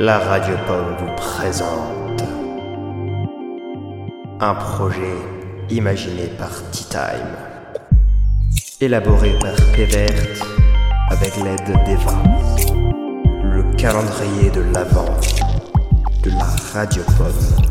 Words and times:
la 0.00 0.18
Radio 0.18 0.54
Pomme 0.66 0.96
vous 0.98 1.14
présente 1.14 2.22
un 4.40 4.54
projet 4.54 5.14
imaginé 5.68 6.28
par 6.38 6.48
Tea 6.70 6.84
Time, 6.88 7.36
élaboré 8.80 9.38
par 9.40 9.54
Pévert 9.76 10.42
avec 11.10 11.36
l'aide 11.36 11.84
d'Eva, 11.84 12.14
le 13.42 13.76
calendrier 13.76 14.48
de 14.48 14.62
l'Avent 14.72 15.20
de 16.22 16.30
la 16.30 16.46
Radio 16.72 17.02
Pomme. 17.18 17.66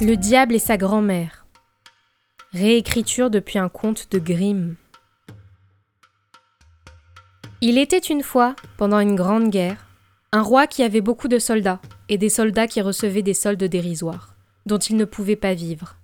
Le 0.00 0.16
diable 0.16 0.56
et 0.56 0.58
sa 0.58 0.76
grand-mère. 0.76 1.46
Réécriture 2.52 3.30
depuis 3.30 3.60
un 3.60 3.68
conte 3.68 4.10
de 4.10 4.18
Grimm. 4.18 4.74
Il 7.66 7.78
était 7.78 7.96
une 7.96 8.22
fois, 8.22 8.56
pendant 8.76 9.00
une 9.00 9.14
grande 9.14 9.48
guerre, 9.48 9.86
un 10.32 10.42
roi 10.42 10.66
qui 10.66 10.82
avait 10.82 11.00
beaucoup 11.00 11.28
de 11.28 11.38
soldats, 11.38 11.80
et 12.10 12.18
des 12.18 12.28
soldats 12.28 12.66
qui 12.66 12.82
recevaient 12.82 13.22
des 13.22 13.32
soldes 13.32 13.64
dérisoires, 13.64 14.34
dont 14.66 14.76
ils 14.76 14.96
ne 14.96 15.06
pouvaient 15.06 15.34
pas 15.34 15.54
vivre. 15.54 15.96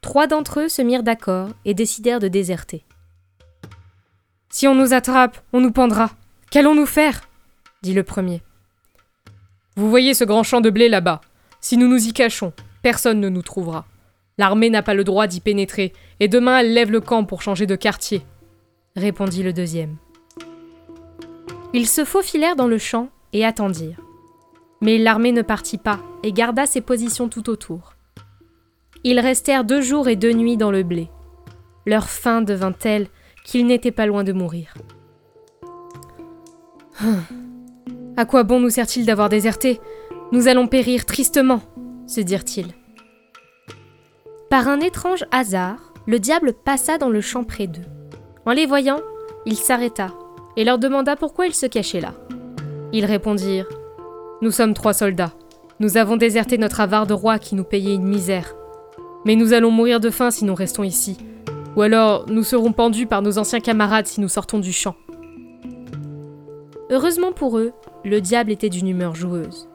Trois 0.00 0.26
d'entre 0.26 0.60
eux 0.60 0.68
se 0.70 0.80
mirent 0.80 1.02
d'accord 1.02 1.50
et 1.66 1.74
décidèrent 1.74 2.20
de 2.20 2.28
déserter. 2.28 2.86
Si 4.48 4.66
on 4.66 4.74
nous 4.74 4.94
attrape, 4.94 5.36
on 5.52 5.60
nous 5.60 5.72
pendra. 5.72 6.12
Qu'allons-nous 6.50 6.86
faire? 6.86 7.28
dit 7.82 7.92
le 7.92 8.02
premier. 8.02 8.40
Vous 9.76 9.90
voyez 9.90 10.14
ce 10.14 10.24
grand 10.24 10.42
champ 10.42 10.62
de 10.62 10.70
blé 10.70 10.88
là-bas. 10.88 11.20
Si 11.60 11.76
nous 11.76 11.86
nous 11.86 12.08
y 12.08 12.14
cachons, 12.14 12.54
personne 12.80 13.20
ne 13.20 13.28
nous 13.28 13.42
trouvera. 13.42 13.84
L'armée 14.38 14.70
n'a 14.70 14.82
pas 14.82 14.94
le 14.94 15.04
droit 15.04 15.26
d'y 15.26 15.40
pénétrer, 15.40 15.92
et 16.18 16.28
demain 16.28 16.60
elle 16.60 16.72
lève 16.72 16.90
le 16.90 17.02
camp 17.02 17.24
pour 17.24 17.42
changer 17.42 17.66
de 17.66 17.76
quartier, 17.76 18.22
répondit 18.96 19.42
le 19.42 19.52
deuxième. 19.52 19.98
Ils 21.76 21.86
se 21.86 22.06
faufilèrent 22.06 22.56
dans 22.56 22.68
le 22.68 22.78
champ 22.78 23.10
et 23.34 23.44
attendirent. 23.44 24.00
Mais 24.80 24.96
l'armée 24.96 25.32
ne 25.32 25.42
partit 25.42 25.76
pas 25.76 25.98
et 26.22 26.32
garda 26.32 26.64
ses 26.64 26.80
positions 26.80 27.28
tout 27.28 27.50
autour. 27.50 27.92
Ils 29.04 29.20
restèrent 29.20 29.62
deux 29.62 29.82
jours 29.82 30.08
et 30.08 30.16
deux 30.16 30.32
nuits 30.32 30.56
dans 30.56 30.70
le 30.70 30.82
blé. 30.82 31.10
Leur 31.84 32.08
faim 32.08 32.40
devint 32.40 32.72
telle 32.72 33.08
qu'ils 33.44 33.66
n'étaient 33.66 33.90
pas 33.90 34.06
loin 34.06 34.24
de 34.24 34.32
mourir. 34.32 34.72
À 38.16 38.24
quoi 38.24 38.42
bon 38.42 38.58
nous 38.58 38.70
sert-il 38.70 39.04
d'avoir 39.04 39.28
déserté? 39.28 39.78
Nous 40.32 40.48
allons 40.48 40.68
périr 40.68 41.04
tristement, 41.04 41.60
se 42.06 42.22
dirent-ils. 42.22 42.72
Par 44.48 44.66
un 44.66 44.80
étrange 44.80 45.26
hasard, 45.30 45.92
le 46.06 46.20
diable 46.20 46.54
passa 46.54 46.96
dans 46.96 47.10
le 47.10 47.20
champ 47.20 47.44
près 47.44 47.66
d'eux. 47.66 47.84
En 48.46 48.52
les 48.52 48.64
voyant, 48.64 49.02
il 49.44 49.56
s'arrêta 49.56 50.14
et 50.56 50.64
leur 50.64 50.78
demanda 50.78 51.16
pourquoi 51.16 51.46
ils 51.46 51.54
se 51.54 51.66
cachaient 51.66 52.00
là. 52.00 52.14
Ils 52.92 53.04
répondirent 53.04 53.68
Nous 54.42 54.50
sommes 54.50 54.74
trois 54.74 54.94
soldats. 54.94 55.32
Nous 55.80 55.96
avons 55.96 56.16
déserté 56.16 56.56
notre 56.56 56.80
avare 56.80 57.06
de 57.06 57.12
roi 57.12 57.38
qui 57.38 57.54
nous 57.54 57.64
payait 57.64 57.94
une 57.94 58.06
misère. 58.06 58.54
Mais 59.24 59.36
nous 59.36 59.52
allons 59.52 59.70
mourir 59.70 60.00
de 60.00 60.10
faim 60.10 60.30
si 60.30 60.44
nous 60.44 60.54
restons 60.54 60.84
ici. 60.84 61.18
Ou 61.76 61.82
alors 61.82 62.26
nous 62.28 62.44
serons 62.44 62.72
pendus 62.72 63.06
par 63.06 63.22
nos 63.22 63.38
anciens 63.38 63.60
camarades 63.60 64.06
si 64.06 64.20
nous 64.20 64.28
sortons 64.28 64.58
du 64.58 64.72
champ. 64.72 64.94
Heureusement 66.90 67.32
pour 67.32 67.58
eux, 67.58 67.72
le 68.04 68.20
diable 68.20 68.52
était 68.52 68.70
d'une 68.70 68.88
humeur 68.88 69.14
joueuse. 69.14 69.68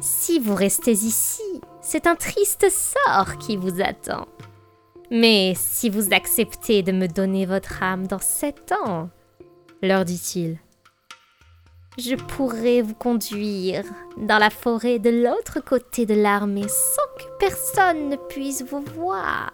Si 0.00 0.38
vous 0.38 0.54
restez 0.54 0.92
ici, 0.92 1.42
c'est 1.80 2.06
un 2.06 2.14
triste 2.14 2.66
sort 2.70 3.36
qui 3.38 3.56
vous 3.56 3.80
attend. 3.82 4.26
Mais 5.10 5.54
si 5.56 5.90
vous 5.90 6.12
acceptez 6.12 6.82
de 6.82 6.92
me 6.92 7.06
donner 7.06 7.46
votre 7.46 7.82
âme 7.82 8.06
dans 8.06 8.18
sept 8.18 8.72
ans, 8.84 9.10
leur 9.82 10.04
dit-il, 10.04 10.58
je 11.98 12.16
pourrai 12.16 12.82
vous 12.82 12.94
conduire 12.94 13.84
dans 14.16 14.38
la 14.38 14.50
forêt 14.50 14.98
de 14.98 15.10
l'autre 15.10 15.60
côté 15.60 16.06
de 16.06 16.14
l'armée 16.14 16.66
sans 16.68 17.18
que 17.18 17.28
personne 17.38 18.08
ne 18.08 18.16
puisse 18.16 18.64
vous 18.64 18.82
voir. 18.96 19.52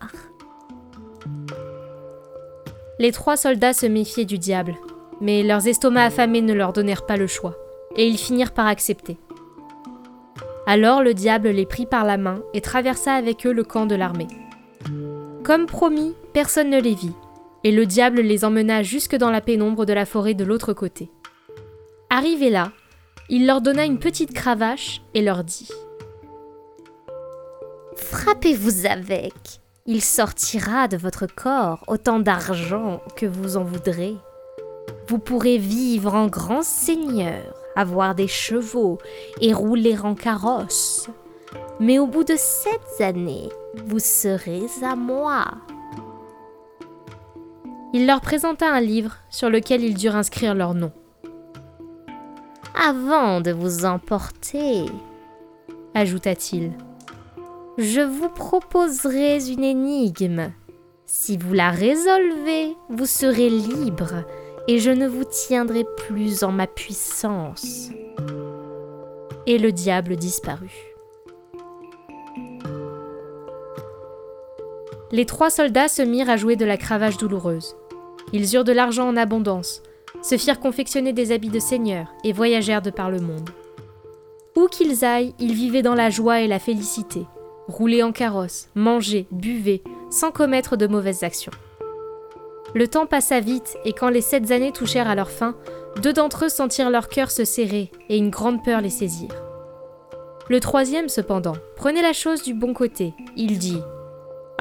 Les 2.98 3.12
trois 3.12 3.36
soldats 3.36 3.72
se 3.72 3.86
méfiaient 3.86 4.24
du 4.24 4.38
diable, 4.38 4.76
mais 5.20 5.42
leurs 5.42 5.66
estomacs 5.66 6.12
affamés 6.12 6.42
ne 6.42 6.54
leur 6.54 6.72
donnèrent 6.72 7.06
pas 7.06 7.16
le 7.16 7.26
choix, 7.26 7.56
et 7.96 8.06
ils 8.06 8.18
finirent 8.18 8.52
par 8.52 8.66
accepter. 8.66 9.18
Alors 10.66 11.02
le 11.02 11.12
diable 11.12 11.48
les 11.48 11.66
prit 11.66 11.86
par 11.86 12.04
la 12.04 12.16
main 12.16 12.42
et 12.54 12.60
traversa 12.60 13.14
avec 13.14 13.46
eux 13.46 13.52
le 13.52 13.64
camp 13.64 13.86
de 13.86 13.96
l'armée. 13.96 14.28
Comme 15.50 15.66
promis, 15.66 16.14
personne 16.32 16.70
ne 16.70 16.80
les 16.80 16.94
vit, 16.94 17.16
et 17.64 17.72
le 17.72 17.84
diable 17.84 18.20
les 18.20 18.44
emmena 18.44 18.84
jusque 18.84 19.16
dans 19.16 19.32
la 19.32 19.40
pénombre 19.40 19.84
de 19.84 19.92
la 19.92 20.06
forêt 20.06 20.34
de 20.34 20.44
l'autre 20.44 20.72
côté. 20.72 21.10
Arrivé 22.08 22.50
là, 22.50 22.70
il 23.28 23.48
leur 23.48 23.60
donna 23.60 23.84
une 23.84 23.98
petite 23.98 24.32
cravache 24.32 25.02
et 25.12 25.22
leur 25.22 25.42
dit 25.42 25.68
Frappez-vous 27.96 28.86
avec, 28.86 29.34
il 29.86 30.02
sortira 30.02 30.86
de 30.86 30.96
votre 30.96 31.26
corps 31.26 31.82
autant 31.88 32.20
d'argent 32.20 33.00
que 33.16 33.26
vous 33.26 33.56
en 33.56 33.64
voudrez. 33.64 34.14
Vous 35.08 35.18
pourrez 35.18 35.58
vivre 35.58 36.14
en 36.14 36.28
grand 36.28 36.62
seigneur, 36.62 37.42
avoir 37.74 38.14
des 38.14 38.28
chevaux 38.28 38.98
et 39.40 39.52
rouler 39.52 39.98
en 39.98 40.14
carrosse. 40.14 41.10
Mais 41.80 41.98
au 41.98 42.06
bout 42.06 42.22
de 42.22 42.36
sept 42.36 43.00
années, 43.00 43.48
vous 43.74 43.98
serez 43.98 44.62
à 44.82 44.96
moi. 44.96 45.46
Il 47.92 48.06
leur 48.06 48.20
présenta 48.20 48.72
un 48.72 48.80
livre 48.80 49.16
sur 49.30 49.50
lequel 49.50 49.82
ils 49.82 49.94
durent 49.94 50.16
inscrire 50.16 50.54
leur 50.54 50.74
nom. 50.74 50.92
Avant 52.74 53.40
de 53.40 53.50
vous 53.50 53.84
emporter, 53.84 54.84
ajouta-t-il, 55.94 56.72
je 57.78 58.00
vous 58.00 58.28
proposerai 58.28 59.44
une 59.50 59.64
énigme. 59.64 60.52
Si 61.06 61.36
vous 61.36 61.52
la 61.52 61.70
résolvez, 61.70 62.76
vous 62.88 63.06
serez 63.06 63.50
libre 63.50 64.24
et 64.68 64.78
je 64.78 64.90
ne 64.90 65.08
vous 65.08 65.24
tiendrai 65.24 65.84
plus 65.96 66.44
en 66.44 66.52
ma 66.52 66.66
puissance. 66.66 67.90
Et 69.46 69.58
le 69.58 69.72
diable 69.72 70.16
disparut. 70.16 70.89
Les 75.12 75.26
trois 75.26 75.50
soldats 75.50 75.88
se 75.88 76.02
mirent 76.02 76.30
à 76.30 76.36
jouer 76.36 76.54
de 76.54 76.64
la 76.64 76.76
cravache 76.76 77.16
douloureuse. 77.16 77.76
Ils 78.32 78.54
eurent 78.54 78.64
de 78.64 78.72
l'argent 78.72 79.08
en 79.08 79.16
abondance, 79.16 79.82
se 80.22 80.36
firent 80.36 80.60
confectionner 80.60 81.12
des 81.12 81.32
habits 81.32 81.48
de 81.48 81.58
seigneur 81.58 82.12
et 82.22 82.32
voyagèrent 82.32 82.82
de 82.82 82.90
par 82.90 83.10
le 83.10 83.18
monde. 83.18 83.50
Où 84.56 84.66
qu'ils 84.66 85.04
aillent, 85.04 85.34
ils 85.40 85.54
vivaient 85.54 85.82
dans 85.82 85.94
la 85.94 86.10
joie 86.10 86.40
et 86.40 86.46
la 86.46 86.60
félicité, 86.60 87.26
roulaient 87.66 88.04
en 88.04 88.12
carrosse, 88.12 88.68
mangeaient, 88.76 89.26
buvaient, 89.32 89.82
sans 90.10 90.30
commettre 90.30 90.76
de 90.76 90.86
mauvaises 90.86 91.24
actions. 91.24 91.52
Le 92.74 92.86
temps 92.86 93.06
passa 93.06 93.40
vite 93.40 93.76
et 93.84 93.92
quand 93.92 94.10
les 94.10 94.20
sept 94.20 94.52
années 94.52 94.72
touchèrent 94.72 95.08
à 95.08 95.16
leur 95.16 95.30
fin, 95.30 95.56
deux 96.02 96.12
d'entre 96.12 96.44
eux 96.44 96.48
sentirent 96.48 96.90
leur 96.90 97.08
cœur 97.08 97.32
se 97.32 97.44
serrer 97.44 97.90
et 98.08 98.16
une 98.16 98.30
grande 98.30 98.62
peur 98.62 98.80
les 98.80 98.90
saisir. 98.90 99.28
Le 100.48 100.60
troisième, 100.60 101.08
cependant, 101.08 101.56
prenait 101.74 102.02
la 102.02 102.12
chose 102.12 102.42
du 102.42 102.54
bon 102.54 102.74
côté. 102.74 103.12
Il 103.36 103.58
dit 103.58 103.80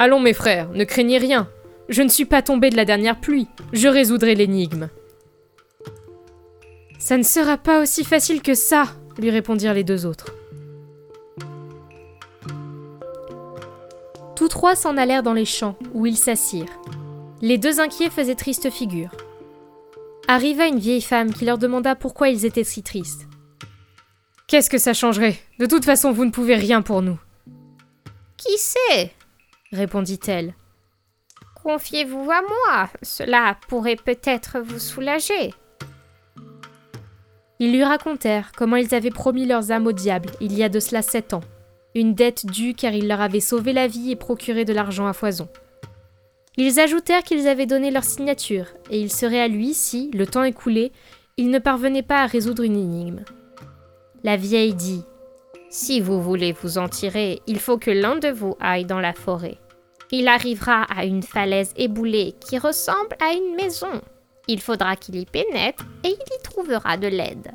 Allons, 0.02 0.22
mes 0.22 0.34
frères, 0.34 0.70
ne 0.70 0.86
craignez 0.86 1.18
rien. 1.18 1.50
Je 1.90 2.02
ne 2.02 2.08
suis 2.08 2.24
pas 2.24 2.42
tombé 2.42 2.70
de 2.70 2.78
la 2.78 2.86
dernière 2.86 3.20
pluie. 3.20 3.50
Je 3.74 3.90
résoudrai 3.90 4.34
l'énigme. 4.34 4.88
Ça 6.98 7.18
ne 7.18 7.24
sera 7.24 7.58
pas 7.58 7.82
aussi 7.82 8.06
facile 8.06 8.42
que 8.42 8.54
ça, 8.54 8.86
lui 9.18 9.30
répondirent 9.30 9.74
les 9.74 9.84
deux 9.84 10.06
autres. 10.06 10.34
Tous 14.38 14.48
trois 14.48 14.78
s'en 14.78 14.96
allèrent 14.96 15.22
dans 15.22 15.34
les 15.34 15.44
champs, 15.44 15.76
où 15.94 16.06
ils 16.06 16.16
s'assirent. 16.16 16.80
Les 17.42 17.58
deux 17.58 17.82
inquiets 17.82 18.10
faisaient 18.10 18.36
triste 18.36 18.70
figure. 18.70 19.12
Arriva 20.30 20.68
une 20.68 20.80
vieille 20.80 21.02
femme 21.02 21.34
qui 21.34 21.44
leur 21.44 21.58
demanda 21.58 21.96
pourquoi 21.96 22.30
ils 22.30 22.46
étaient 22.46 22.64
si 22.64 22.84
tristes. 22.84 23.28
Qu'est-ce 24.48 24.70
que 24.70 24.78
ça 24.78 24.94
changerait? 24.94 25.36
De 25.60 25.66
toute 25.66 25.84
façon, 25.84 26.14
vous 26.14 26.24
ne 26.24 26.32
pouvez 26.32 26.56
rien 26.56 26.82
pour 26.82 27.02
nous. 27.02 27.20
Qui 28.38 28.58
sait? 28.58 29.12
Répondit-elle. 29.72 30.54
Confiez-vous 31.64 32.30
à 32.32 32.42
moi, 32.42 32.90
cela 33.02 33.58
pourrait 33.68 33.98
peut-être 33.98 34.60
vous 34.60 34.80
soulager. 34.80 35.54
Ils 37.60 37.74
lui 37.74 37.84
racontèrent 37.84 38.54
comment 38.56 38.78
ils 38.78 38.96
avaient 38.96 39.10
promis 39.10 39.46
leurs 39.46 39.72
âmes 39.72 39.88
au 39.88 39.92
diable 39.92 40.30
il 40.40 40.58
y 40.58 40.64
a 40.64 40.70
de 40.70 40.80
cela 40.80 41.02
sept 41.02 41.34
ans, 41.34 41.44
une 41.94 42.14
dette 42.14 42.46
due 42.46 42.74
car 42.74 42.94
il 42.94 43.08
leur 43.08 43.20
avait 43.20 43.42
sauvé 43.42 43.74
la 43.74 43.88
vie 43.88 44.12
et 44.12 44.16
procuré 44.16 44.64
de 44.64 44.74
l'argent 44.74 45.08
à 45.08 45.14
foison. 45.14 45.50
Ils 46.56 46.80
ajoutèrent 46.80 47.24
qu'ils 47.24 47.48
avaient 47.48 47.66
donné 47.66 47.92
leur 47.92 48.04
signature, 48.04 48.66
et 48.90 49.00
il 49.00 49.12
serait 49.12 49.42
à 49.42 49.48
lui 49.48 49.74
si, 49.74 50.10
le 50.14 50.26
temps 50.28 50.44
écoulé, 50.44 50.92
ils 51.38 51.50
ne 51.50 51.60
parvenaient 51.60 52.04
pas 52.04 52.24
à 52.24 52.26
résoudre 52.26 52.64
une 52.64 52.76
énigme. 52.76 53.24
La 54.24 54.36
vieille 54.36 54.74
dit 54.74 55.04
Si 55.72 56.02
vous 56.02 56.20
voulez 56.20 56.52
vous 56.52 56.80
en 56.80 56.90
tirer, 56.90 57.42
il 57.46 57.60
faut 57.60 57.78
que 57.78 57.92
l'un 57.92 58.16
de 58.16 58.30
vous 58.30 58.56
aille 58.60 58.86
dans 58.86 59.00
la 59.00 59.14
forêt. 59.14 59.60
Il 60.12 60.28
arrivera 60.28 60.84
à 60.84 61.06
une 61.06 61.22
falaise 61.22 61.74
éboulée 61.78 62.34
qui 62.40 62.58
ressemble 62.58 63.16
à 63.20 63.34
une 63.34 63.56
maison. 63.56 64.02
Il 64.48 64.62
faudra 64.62 64.96
qu'il 64.96 65.16
y 65.16 65.26
pénètre 65.28 65.86
et 66.04 66.08
il 66.08 66.14
y 66.14 66.44
trouvera 66.44 66.98
de 66.98 67.08
l'aide. 67.08 67.52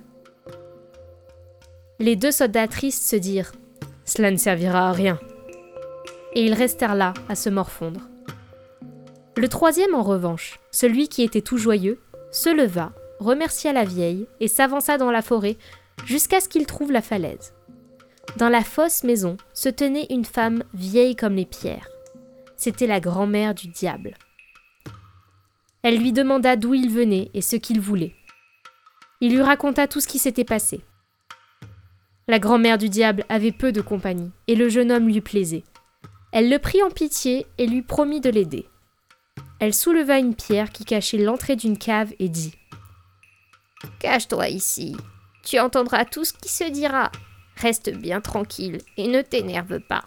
Les 1.99 2.15
deux 2.15 2.31
soldats 2.31 2.69
tristes 2.69 3.03
se 3.03 3.17
dirent 3.17 3.51
Cela 4.05 4.31
ne 4.31 4.37
servira 4.37 4.91
à 4.91 4.93
rien. 4.93 5.19
Et 6.35 6.45
ils 6.45 6.55
restèrent 6.55 6.95
là, 6.95 7.15
à 7.29 7.35
se 7.35 7.51
morfondre. 7.51 8.01
Le 9.37 9.49
troisième, 9.49 9.95
en 9.95 10.03
revanche, 10.05 10.61
celui 10.71 11.09
qui 11.09 11.25
était 11.25 11.41
tout 11.41 11.59
joyeux, 11.59 11.99
se 12.31 12.49
leva, 12.49 12.93
remercia 13.19 13.73
la 13.73 13.85
vieille 13.85 14.29
et 14.39 14.47
s'avança 14.47 14.99
dans 14.99 15.11
la 15.11 15.23
forêt 15.23 15.57
jusqu'à 16.05 16.39
ce 16.39 16.49
qu'il 16.49 16.67
trouve 16.67 16.93
la 16.93 17.03
falaise. 17.03 17.53
Dans 18.37 18.49
la 18.49 18.65
fausse 18.65 19.05
maison 19.05 19.37
se 19.53 19.69
tenait 19.69 20.07
une 20.11 20.25
femme 20.25 20.65
vieille 20.75 21.17
comme 21.17 21.35
les 21.35 21.47
pierres. 21.47 21.89
C'était 22.57 22.87
la 22.87 23.01
grand-mère 23.01 23.55
du 23.55 23.69
diable. 23.69 24.17
Elle 25.83 25.99
lui 25.99 26.13
demanda 26.13 26.57
d'où 26.57 26.75
il 26.75 26.91
venait 26.91 27.31
et 27.35 27.43
ce 27.43 27.57
qu'il 27.57 27.81
voulait. 27.81 28.15
Il 29.21 29.35
lui 29.35 29.43
raconta 29.43 29.87
tout 29.87 30.01
ce 30.01 30.09
qui 30.09 30.19
s'était 30.19 30.45
passé. 30.45 30.81
La 32.27 32.39
grand-mère 32.39 32.79
du 32.79 32.89
diable 32.89 33.25
avait 33.29 33.53
peu 33.53 33.71
de 33.71 33.83
compagnie, 33.83 34.31
et 34.49 34.55
le 34.55 34.71
jeune 34.71 34.91
homme 34.91 35.09
lui 35.09 35.21
plaisait. 35.21 35.65
Elle 36.33 36.49
le 36.49 36.59
prit 36.59 36.83
en 36.83 36.91
pitié 36.91 37.47
et 37.59 37.67
lui 37.67 37.83
promit 37.83 38.21
de 38.21 38.31
l'aider. 38.31 38.67
Elle 39.61 39.75
souleva 39.75 40.19
une 40.19 40.35
pierre 40.35 40.73
qui 40.73 40.85
cachait 40.85 41.19
l'entrée 41.19 41.55
d'une 41.55 41.79
cave 41.79 42.13
et 42.19 42.29
dit 42.29 42.55
Cache-toi 44.01 44.49
ici, 44.49 44.97
tu 45.45 45.59
entendras 45.59 46.07
tout 46.07 46.25
ce 46.25 46.33
qui 46.33 46.49
se 46.49 46.65
dira. 46.65 47.13
Reste 47.65 47.97
bien 47.97 48.21
tranquille 48.21 48.77
et 48.99 49.09
ne 49.09 49.23
t'énerve 49.23 49.81
pas. 49.81 50.05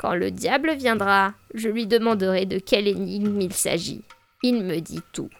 Quand 0.00 0.16
le 0.16 0.32
diable 0.32 0.74
viendra, 0.74 1.34
je 1.54 1.68
lui 1.68 1.86
demanderai 1.86 2.46
de 2.46 2.58
quelle 2.58 2.88
énigme 2.88 3.40
il 3.40 3.52
s'agit. 3.52 4.02
Il 4.42 4.64
me 4.64 4.80
dit 4.80 5.02
tout. 5.12 5.30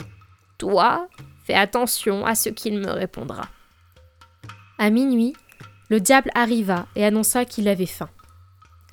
Toi, 0.58 1.08
fais 1.42 1.54
attention 1.54 2.24
à 2.24 2.36
ce 2.36 2.50
qu'il 2.50 2.78
me 2.78 2.92
répondra. 2.92 3.48
À 4.78 4.90
minuit, 4.90 5.32
le 5.88 5.98
diable 5.98 6.30
arriva 6.36 6.86
et 6.94 7.04
annonça 7.04 7.44
qu'il 7.44 7.66
avait 7.66 7.84
faim. 7.84 8.10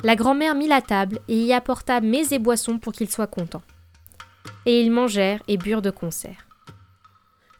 La 0.02 0.16
grand-mère 0.16 0.56
mit 0.56 0.68
la 0.68 0.82
table 0.82 1.20
et 1.28 1.38
y 1.38 1.54
apporta 1.54 2.02
mets 2.02 2.32
et 2.32 2.40
boissons 2.40 2.80
pour 2.80 2.92
qu'il 2.92 3.12
soit 3.12 3.28
content. 3.28 3.62
Et 4.66 4.82
ils 4.82 4.92
mangèrent 4.92 5.44
et 5.48 5.58
burent 5.58 5.84
de 5.84 5.92
concert. 5.92 6.48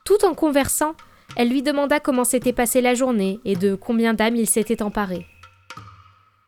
Tout 0.06 0.26
en 0.26 0.34
conversant, 0.34 0.96
elle 1.36 1.50
lui 1.50 1.64
demanda 1.64 2.00
comment 2.00 2.24
s'était 2.24 2.54
passée 2.54 2.82
la 2.82 2.94
journée 2.94 3.40
et 3.46 3.56
de 3.56 3.76
combien 3.76 4.14
d'âmes 4.14 4.36
il 4.36 4.48
s'était 4.48 4.82
emparé. 4.84 5.26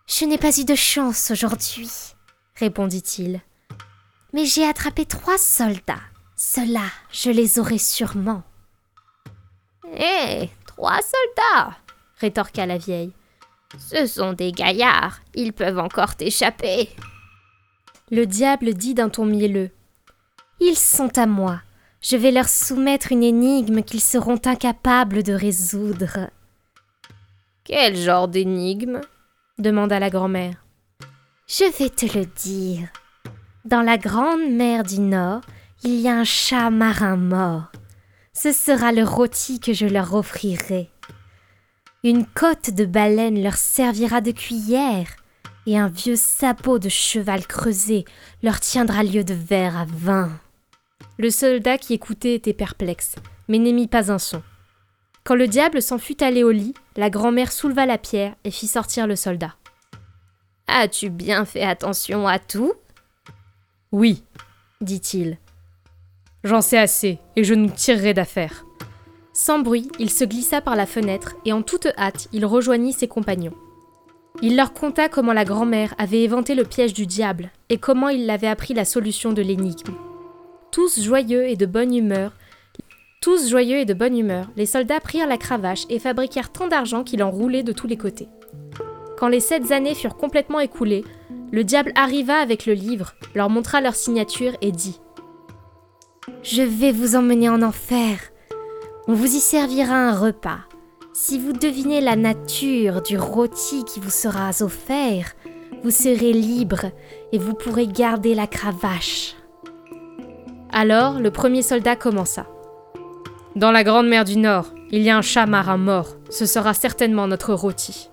Je 0.07 0.25
n'ai 0.25 0.37
pas 0.37 0.57
eu 0.59 0.65
de 0.65 0.75
chance 0.75 1.31
aujourd'hui, 1.31 1.89
répondit-il. 2.55 3.41
Mais 4.33 4.45
j'ai 4.45 4.65
attrapé 4.67 5.05
trois 5.05 5.37
soldats. 5.37 6.01
Ceux-là, 6.35 6.87
je 7.11 7.31
les 7.31 7.57
aurai 7.59 7.77
sûrement. 7.77 8.43
Hé, 9.97 10.49
trois 10.65 10.99
soldats 11.01 11.77
rétorqua 12.17 12.65
la 12.65 12.77
vieille. 12.77 13.13
Ce 13.77 14.05
sont 14.05 14.33
des 14.33 14.51
gaillards, 14.51 15.19
ils 15.33 15.53
peuvent 15.53 15.79
encore 15.79 16.15
t'échapper. 16.15 16.89
Le 18.11 18.25
diable 18.25 18.73
dit 18.73 18.93
d'un 18.93 19.09
ton 19.09 19.25
mielleux. 19.25 19.71
Ils 20.59 20.77
sont 20.77 21.17
à 21.17 21.25
moi. 21.25 21.61
Je 22.07 22.17
vais 22.17 22.29
leur 22.29 22.47
soumettre 22.47 23.11
une 23.11 23.23
énigme 23.23 23.81
qu'ils 23.81 23.99
seront 23.99 24.39
incapables 24.45 25.23
de 25.23 25.33
résoudre. 25.33 26.29
Quel 27.63 27.95
genre 27.95 28.27
d'énigme? 28.27 29.01
demanda 29.57 29.99
la 29.99 30.11
grand-mère. 30.11 30.63
Je 31.47 31.63
vais 31.79 31.89
te 31.89 32.05
le 32.15 32.27
dire. 32.27 32.89
Dans 33.63 33.81
la 33.81 33.97
grande 33.97 34.51
mer 34.51 34.83
du 34.83 34.99
Nord, 34.99 35.41
il 35.83 35.95
y 35.95 36.07
a 36.07 36.15
un 36.15 36.23
chat 36.23 36.69
marin 36.69 37.15
mort. 37.15 37.71
Ce 38.33 38.51
sera 38.51 38.91
le 38.91 39.03
rôti 39.03 39.59
que 39.59 39.73
je 39.73 39.87
leur 39.87 40.13
offrirai. 40.13 40.91
Une 42.03 42.27
côte 42.27 42.69
de 42.69 42.85
baleine 42.85 43.41
leur 43.41 43.55
servira 43.55 44.21
de 44.21 44.29
cuillère, 44.29 45.07
et 45.65 45.79
un 45.79 45.87
vieux 45.87 46.17
sabot 46.17 46.77
de 46.77 46.89
cheval 46.89 47.47
creusé 47.47 48.05
leur 48.43 48.59
tiendra 48.59 49.01
lieu 49.01 49.23
de 49.23 49.33
verre 49.33 49.75
à 49.75 49.85
vin. 49.85 50.29
Le 51.17 51.29
soldat 51.29 51.77
qui 51.77 51.93
écoutait 51.93 52.35
était 52.35 52.53
perplexe, 52.53 53.15
mais 53.47 53.57
n'émit 53.57 53.87
pas 53.87 54.11
un 54.11 54.19
son. 54.19 54.41
Quand 55.23 55.35
le 55.35 55.47
diable 55.47 55.81
s'en 55.81 55.97
fut 55.97 56.21
allé 56.23 56.43
au 56.43 56.51
lit, 56.51 56.73
la 56.97 57.09
grand-mère 57.09 57.51
souleva 57.51 57.85
la 57.85 57.97
pierre 57.97 58.35
et 58.43 58.51
fit 58.51 58.67
sortir 58.67 59.07
le 59.07 59.15
soldat. 59.15 59.55
As-tu 60.67 61.09
bien 61.09 61.45
fait 61.45 61.63
attention 61.63 62.27
à 62.27 62.37
tout? 62.37 62.73
Oui, 63.91 64.23
dit-il. 64.81 65.37
J'en 66.43 66.61
sais 66.61 66.77
assez, 66.77 67.19
et 67.35 67.43
je 67.43 67.53
nous 67.53 67.69
tirerai 67.69 68.13
d'affaire. 68.13 68.65
Sans 69.33 69.59
bruit, 69.59 69.89
il 69.99 70.09
se 70.09 70.25
glissa 70.25 70.61
par 70.61 70.75
la 70.75 70.85
fenêtre 70.85 71.35
et 71.45 71.53
en 71.53 71.61
toute 71.61 71.87
hâte, 71.97 72.27
il 72.33 72.45
rejoignit 72.45 72.93
ses 72.93 73.07
compagnons. 73.07 73.55
Il 74.41 74.55
leur 74.55 74.73
conta 74.73 75.09
comment 75.09 75.33
la 75.33 75.45
grand-mère 75.45 75.95
avait 75.97 76.23
éventé 76.23 76.55
le 76.55 76.65
piège 76.65 76.93
du 76.93 77.05
diable 77.05 77.51
et 77.69 77.77
comment 77.77 78.09
il 78.09 78.25
l'avait 78.25 78.47
appris 78.47 78.73
la 78.73 78.85
solution 78.85 79.33
de 79.33 79.41
l'énigme. 79.41 79.93
Tous 80.75 80.99
joyeux 80.99 81.47
et 81.47 81.55
de 81.55 81.65
bonne 81.65 81.95
humeur, 81.95 82.33
tous 83.21 83.49
joyeux 83.49 83.77
et 83.77 83.85
de 83.85 83.93
bonne 83.93 84.17
humeur, 84.17 84.49
les 84.57 84.65
soldats 84.65 84.99
prirent 84.99 85.25
la 85.25 85.37
cravache 85.37 85.85
et 85.89 85.99
fabriquèrent 85.99 86.51
tant 86.51 86.67
d'argent 86.67 87.05
qu'il 87.05 87.23
en 87.23 87.31
roulait 87.31 87.63
de 87.63 87.71
tous 87.71 87.87
les 87.87 87.95
côtés. 87.95 88.27
Quand 89.17 89.29
les 89.29 89.39
sept 89.39 89.71
années 89.71 89.95
furent 89.95 90.17
complètement 90.17 90.59
écoulées, 90.59 91.05
le 91.53 91.63
diable 91.63 91.93
arriva 91.95 92.35
avec 92.41 92.65
le 92.65 92.73
livre, 92.73 93.13
leur 93.35 93.49
montra 93.49 93.79
leur 93.79 93.95
signature 93.95 94.51
et 94.59 94.73
dit 94.73 94.99
Je 96.43 96.63
vais 96.63 96.91
vous 96.91 97.15
emmener 97.15 97.47
en 97.47 97.61
enfer. 97.61 98.19
On 99.07 99.13
vous 99.13 99.33
y 99.33 99.39
servira 99.39 99.95
un 99.95 100.13
repas. 100.13 100.59
Si 101.13 101.39
vous 101.39 101.53
devinez 101.53 102.01
la 102.01 102.17
nature 102.17 103.01
du 103.01 103.17
rôti 103.17 103.85
qui 103.85 104.01
vous 104.01 104.11
sera 104.11 104.49
offert, 104.59 105.35
vous 105.83 105.91
serez 105.91 106.33
libre 106.33 106.91
et 107.31 107.37
vous 107.37 107.53
pourrez 107.53 107.87
garder 107.87 108.35
la 108.35 108.45
cravache. 108.45 109.37
Alors 110.77 111.21
le 111.21 111.31
premier 111.31 111.61
soldat 111.61 111.95
commença. 111.95 112.47
Dans 113.55 113.71
la 113.71 113.85
grande 113.85 114.09
mer 114.09 114.25
du 114.25 114.35
Nord, 114.35 114.73
il 114.91 115.03
y 115.03 115.09
a 115.09 115.17
un 115.17 115.21
chat 115.21 115.45
marin 115.45 115.77
mort. 115.77 116.17
Ce 116.29 116.45
sera 116.45 116.73
certainement 116.73 117.27
notre 117.27 117.53
rôti. 117.53 118.09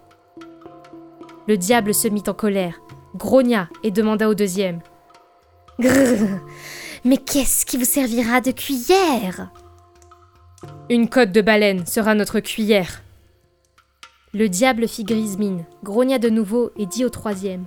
Le 1.49 1.56
diable 1.56 1.93
se 1.93 2.06
mit 2.06 2.23
en 2.29 2.35
colère, 2.35 2.81
grogna 3.17 3.69
et 3.82 3.91
demanda 3.91 4.29
au 4.29 4.35
deuxième. 4.35 4.79
Grrr, 5.81 6.38
mais 7.05 7.17
qu'est-ce 7.17 7.67
qui 7.67 7.79
vous 7.79 7.85
servira 7.85 8.41
de 8.41 8.52
cuillère? 8.52 9.50
Une 10.88 11.09
côte 11.09 11.33
de 11.33 11.40
baleine 11.40 11.85
sera 11.85 12.14
notre 12.14 12.38
cuillère. 12.38 13.02
Le 14.35 14.49
diable 14.49 14.87
fit 14.87 15.02
grise 15.02 15.37
mine, 15.37 15.64
grogna 15.83 16.21
de 16.21 16.31
nouveau 16.31 16.71
et 16.78 16.87
dit 16.87 17.04
au 17.04 17.11
troisième 17.11 17.66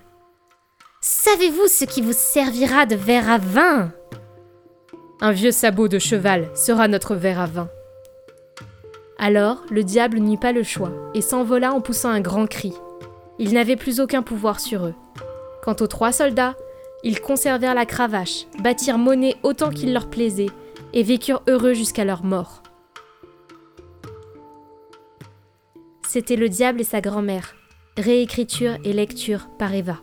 Savez-vous 1.01 1.67
ce 1.67 1.83
qui 1.83 2.01
vous 2.01 2.13
servira 2.13 2.85
de 2.85 2.95
verre 2.95 3.29
à 3.29 3.37
vin? 3.39 3.91
Un 5.21 5.31
vieux 5.31 5.51
sabot 5.51 5.87
de 5.87 5.97
cheval 5.97 6.49
sera 6.55 6.87
notre 6.87 7.15
verre 7.15 7.39
à 7.39 7.45
vin. 7.45 7.69
Alors 9.17 9.63
le 9.69 9.83
diable 9.83 10.19
n'eut 10.19 10.37
pas 10.37 10.51
le 10.51 10.63
choix 10.63 10.91
et 11.13 11.21
s'envola 11.21 11.73
en 11.73 11.81
poussant 11.81 12.09
un 12.09 12.21
grand 12.21 12.47
cri. 12.47 12.73
Il 13.39 13.53
n'avait 13.53 13.77
plus 13.77 13.99
aucun 13.99 14.21
pouvoir 14.21 14.59
sur 14.59 14.85
eux. 14.85 14.93
Quant 15.63 15.75
aux 15.79 15.87
trois 15.87 16.11
soldats, 16.11 16.55
ils 17.03 17.21
conservèrent 17.21 17.75
la 17.75 17.85
cravache, 17.85 18.45
bâtirent 18.61 18.97
monnaie 18.97 19.35
autant 19.43 19.69
qu'il 19.69 19.93
leur 19.93 20.09
plaisait, 20.09 20.49
et 20.93 21.03
vécurent 21.03 21.43
heureux 21.47 21.73
jusqu'à 21.73 22.05
leur 22.05 22.23
mort. 22.23 22.63
C'était 26.07 26.37
Le 26.37 26.49
Diable 26.49 26.81
et 26.81 26.85
sa 26.85 27.01
grand-mère. 27.01 27.55
Réécriture 27.97 28.77
et 28.83 28.93
lecture 28.93 29.47
par 29.59 29.73
Eva. 29.73 29.97